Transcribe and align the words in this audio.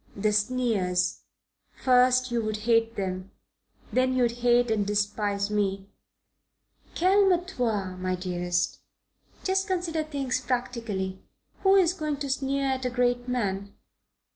"The 0.15 0.33
sneers. 0.33 1.19
First 1.75 2.31
you'd 2.31 2.57
hate 2.65 2.95
them. 2.95 3.29
Then 3.93 4.15
you'd 4.15 4.39
hate 4.41 4.71
and 4.71 4.83
despise 4.83 5.51
me." 5.51 5.91
She 6.95 7.05
grew 7.05 7.11
serious. 7.11 7.29
"Calme 7.29 7.45
toi, 7.45 7.95
my 7.97 8.15
dearest. 8.15 8.79
Just 9.43 9.67
consider 9.67 10.01
things 10.03 10.41
practically. 10.41 11.21
Who 11.61 11.75
is 11.75 11.93
going 11.93 12.17
to 12.17 12.31
sneer 12.31 12.65
at 12.69 12.85
a 12.85 12.89
great 12.89 13.27
man?" 13.27 13.75